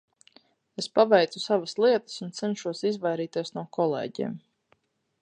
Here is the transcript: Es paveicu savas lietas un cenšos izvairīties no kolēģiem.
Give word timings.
Es 0.83 0.87
paveicu 0.99 1.41
savas 1.43 1.77
lietas 1.85 2.17
un 2.27 2.33
cenšos 2.39 2.83
izvairīties 2.93 3.57
no 3.59 3.67
kolēģiem. 3.79 4.39